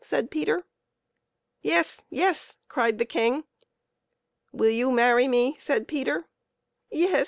[0.03, 0.65] said Peter."
[1.61, 2.05] Yes!
[2.09, 3.43] yes!" cried the King."
[4.51, 6.27] Will you marry me?" said Peter."
[6.89, 7.19] Yes